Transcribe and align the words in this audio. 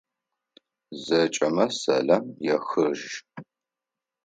Зэкӏэмэ 1.03 1.65
сэлам 1.79 2.25
яхыжь. 2.55 3.07